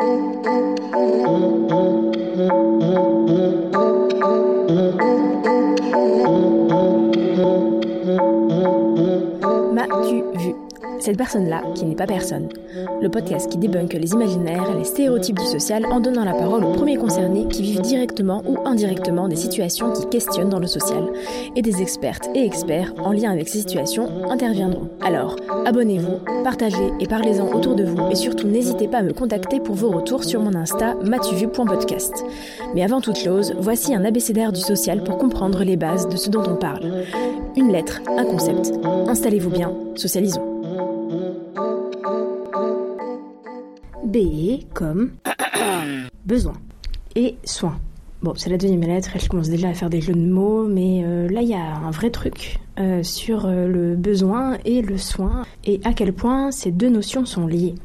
[0.00, 0.38] Mm-hmm.
[11.08, 12.50] Cette personne-là, qui n'est pas personne.
[13.00, 16.62] Le podcast qui débunk les imaginaires et les stéréotypes du social en donnant la parole
[16.62, 21.02] aux premiers concernés qui vivent directement ou indirectement des situations qui questionnent dans le social.
[21.56, 24.90] Et des expertes et experts en lien avec ces situations interviendront.
[25.00, 29.60] Alors, abonnez-vous, partagez et parlez-en autour de vous et surtout n'hésitez pas à me contacter
[29.60, 32.22] pour vos retours sur mon Insta matuvu.podcast.
[32.74, 36.28] Mais avant toute chose, voici un abécédaire du social pour comprendre les bases de ce
[36.28, 37.06] dont on parle.
[37.56, 38.74] Une lettre, un concept.
[38.84, 40.57] Installez-vous bien, socialisons.
[44.08, 45.12] B comme
[46.24, 46.54] besoin
[47.14, 47.78] et soin.
[48.20, 51.04] Bon, c'est la deuxième lettre, elle commence déjà à faire des jeux de mots, mais
[51.04, 54.98] euh, là il y a un vrai truc euh, sur euh, le besoin et le
[54.98, 57.76] soin et à quel point ces deux notions sont liées.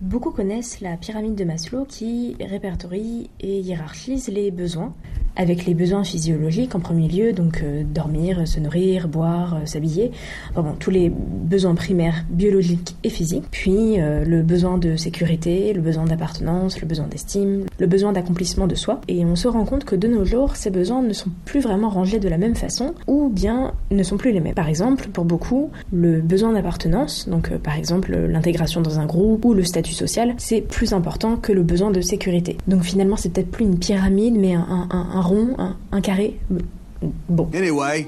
[0.00, 4.94] Beaucoup connaissent la pyramide de Maslow qui répertorie et hiérarchise les besoins,
[5.38, 10.10] avec les besoins physiologiques en premier lieu, donc euh, dormir, se nourrir, boire, euh, s'habiller,
[10.50, 15.72] enfin bon, tous les besoins primaires biologiques et physiques, puis euh, le besoin de sécurité,
[15.72, 19.64] le besoin d'appartenance, le besoin d'estime, le besoin d'accomplissement de soi, et on se rend
[19.64, 22.56] compte que de nos jours, ces besoins ne sont plus vraiment rangés de la même
[22.56, 24.54] façon, ou bien ne sont plus les mêmes.
[24.54, 29.54] Par exemple, pour beaucoup, le besoin d'appartenance, donc par exemple l'intégration dans un groupe ou
[29.54, 32.56] le statut social, c'est plus important que le besoin de sécurité.
[32.66, 36.38] Donc finalement, c'est peut-être plus une pyramide, mais un, un, un rond, un, un, carré.
[37.28, 37.48] Bon.
[37.54, 38.06] Anyway.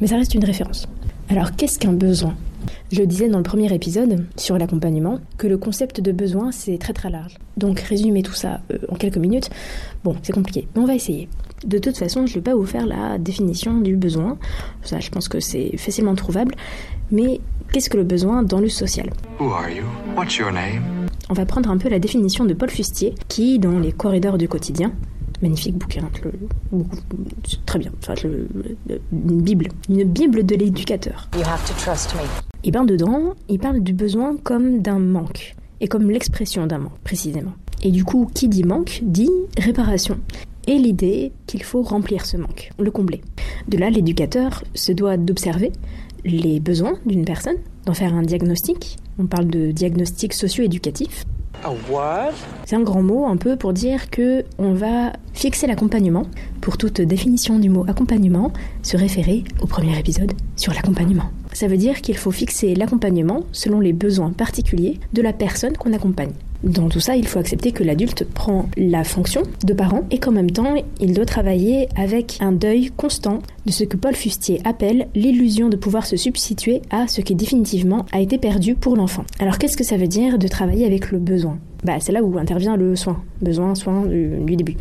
[0.00, 0.88] Mais ça reste une référence.
[1.28, 2.34] Alors, qu'est-ce qu'un besoin?
[2.92, 6.92] Je disais dans le premier épisode sur l'accompagnement que le concept de besoin, c'est très
[6.92, 7.36] très large.
[7.56, 9.50] Donc, résumer tout ça euh, en quelques minutes,
[10.04, 11.28] bon, c'est compliqué, mais on va essayer.
[11.64, 14.38] De toute façon, je ne vais pas vous faire la définition du besoin.
[14.82, 16.54] Ça, je pense que c'est facilement trouvable.
[17.10, 17.40] Mais
[17.72, 19.10] qu'est-ce que le besoin dans le social?
[19.38, 19.84] Who are you?
[20.16, 20.82] What's your name?
[21.28, 24.48] On va prendre un peu la définition de Paul Fustier, qui, dans Les corridors du
[24.48, 24.92] quotidien,
[25.42, 26.32] magnifique bouquin, le,
[27.66, 28.48] très bien, enfin, le,
[29.12, 31.28] une bible, une bible de l'éducateur.
[31.34, 32.20] You have to trust me.
[32.62, 36.98] Et ben dedans, il parle du besoin comme d'un manque, et comme l'expression d'un manque,
[37.04, 37.52] précisément.
[37.82, 40.18] Et du coup, qui dit manque, dit réparation.
[40.66, 43.22] Et l'idée qu'il faut remplir ce manque, le combler.
[43.68, 45.72] De là, l'éducateur se doit d'observer
[46.24, 48.98] les besoins d'une personne, d'en faire un diagnostic.
[49.18, 51.24] On parle de diagnostic socio-éducatif.
[52.64, 56.26] C'est un grand mot un peu pour dire que on va fixer l'accompagnement.
[56.60, 58.52] Pour toute définition du mot accompagnement,
[58.82, 61.30] se référer au premier épisode sur l'accompagnement.
[61.52, 65.92] Ça veut dire qu'il faut fixer l'accompagnement selon les besoins particuliers de la personne qu'on
[65.92, 66.32] accompagne.
[66.62, 70.32] Dans tout ça, il faut accepter que l'adulte prend la fonction de parent et qu'en
[70.32, 75.08] même temps, il doit travailler avec un deuil constant de ce que Paul Fustier appelle
[75.14, 79.24] l'illusion de pouvoir se substituer à ce qui définitivement a été perdu pour l'enfant.
[79.38, 81.58] Alors qu'est-ce que ça veut dire de travailler avec le besoin?
[81.82, 84.76] Bah, c'est là où intervient le soin, besoin, soin du, du début.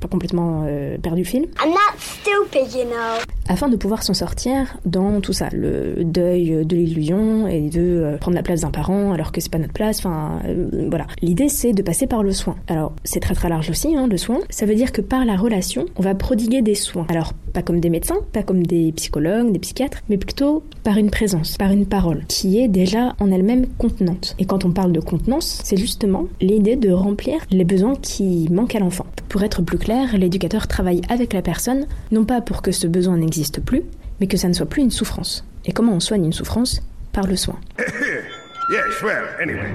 [0.00, 1.42] Pas complètement euh, perdu le fil.
[1.64, 3.22] I'm not stupid, you know.
[3.48, 8.16] Afin de pouvoir s'en sortir dans tout ça, le deuil de l'illusion et de euh,
[8.16, 9.98] prendre la place d'un parent alors que c'est pas notre place.
[10.00, 11.06] Enfin, euh, voilà.
[11.22, 12.56] L'idée c'est de passer par le soin.
[12.66, 14.40] Alors c'est très très large aussi, hein, le soin.
[14.50, 17.06] Ça veut dire que par la relation, on va prodiguer des soins.
[17.08, 21.10] Alors pas comme des médecins, pas comme des psychologues, des psychiatres, mais plutôt par une
[21.10, 24.34] présence, par une parole qui est déjà en elle-même contenante.
[24.38, 28.74] Et quand on parle de contenance, c'est justement l'idée de remplir les besoins qui manquent
[28.76, 29.06] à l'enfant.
[29.28, 33.18] Pour être plus clair, l'éducateur travaille avec la personne, non pas pour que ce besoin
[33.18, 33.82] n'existe plus,
[34.20, 35.44] mais que ça ne soit plus une souffrance.
[35.66, 37.56] Et comment on soigne une souffrance Par le soin?
[37.78, 39.70] yes, well, anyway.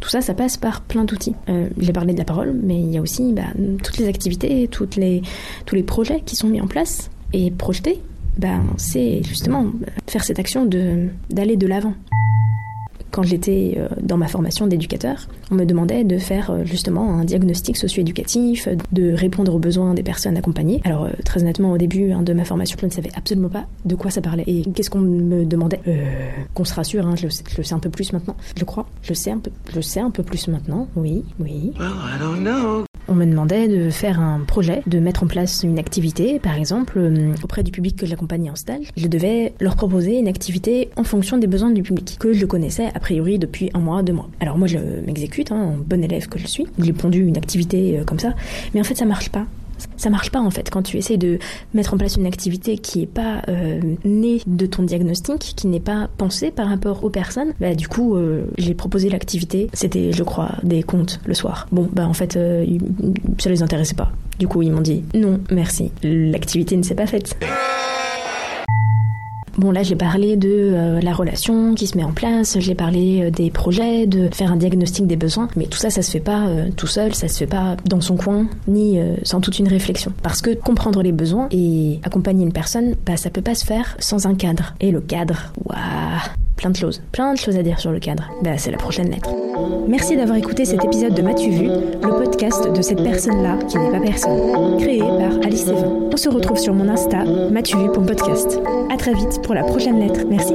[0.00, 1.34] Tout ça, ça passe par plein d'outils.
[1.48, 3.44] Euh, J'ai parlé de la parole, mais il y a aussi bah,
[3.82, 5.22] toutes les activités, toutes les,
[5.64, 8.00] tous les projets qui sont mis en place et projetés.
[8.38, 9.66] Ben, c'est justement
[10.06, 10.64] faire cette action
[11.30, 11.94] d'aller de l'avant.
[13.10, 17.24] Quand j'étais euh, dans ma formation d'éducateur, on me demandait de faire euh, justement un
[17.24, 20.80] diagnostic socio-éducatif, de répondre aux besoins des personnes accompagnées.
[20.82, 23.66] Alors euh, très honnêtement, au début hein, de ma formation, je ne savais absolument pas
[23.84, 25.80] de quoi ça parlait et qu'est-ce qu'on me demandait.
[25.86, 26.04] Euh,
[26.54, 28.64] qu'on se rassure, hein, je, le sais, je, le sais, un peu plus maintenant, je
[28.64, 28.88] crois.
[29.02, 30.88] Je sais un peu, je sais un peu plus maintenant.
[30.96, 31.72] Oui, oui.
[31.78, 32.84] Well, I don't know.
[33.06, 36.94] On me demandait de faire un projet, de mettre en place une activité, par exemple,
[36.96, 38.86] euh, auprès du public que j'accompagnais en stage.
[38.96, 42.86] Je devais leur proposer une activité en fonction des besoins du public, que je connaissais
[42.94, 44.28] a priori depuis un mois, deux mois.
[44.40, 46.66] Alors moi, je m'exécute, hein, en bon élève que je suis.
[46.78, 48.34] J'ai pondu une activité euh, comme ça,
[48.72, 49.46] mais en fait, ça marche pas
[49.96, 51.38] ça marche pas en fait quand tu essayes de
[51.72, 55.80] mettre en place une activité qui est pas euh, née de ton diagnostic, qui n'est
[55.80, 57.52] pas pensée par rapport aux personnes.
[57.60, 59.70] Bah, du coup, euh, j'ai proposé l'activité.
[59.72, 61.66] C'était, je crois, des comptes le soir.
[61.72, 62.66] Bon, bah en fait, euh,
[63.38, 64.10] ça les intéressait pas.
[64.38, 65.92] Du coup, ils m'ont dit non, merci.
[66.02, 67.36] L'activité ne s'est pas faite.
[69.56, 73.22] Bon là j'ai parlé de euh, la relation qui se met en place, j'ai parlé
[73.22, 76.20] euh, des projets, de faire un diagnostic des besoins, mais tout ça ça se fait
[76.20, 79.68] pas euh, tout seul, ça se fait pas dans son coin ni sans toute une
[79.68, 80.12] réflexion.
[80.22, 83.96] Parce que comprendre les besoins et accompagner une personne, bah ça peut pas se faire
[83.98, 84.74] sans un cadre.
[84.80, 85.76] Et le cadre, waouh
[86.56, 88.30] plein de choses, plein de choses à dire sur le cadre.
[88.42, 89.30] Bah, c'est la prochaine lettre.
[89.86, 93.90] Merci d'avoir écouté cet épisode de M'as-tu vu, le podcast de cette personne-là qui n'est
[93.90, 96.10] pas personne, créé par Alice Stéphane.
[96.12, 98.60] On se retrouve sur mon Insta, M'as-tu vu pour podcast.
[98.90, 100.20] À très vite pour la prochaine lettre.
[100.28, 100.54] Merci.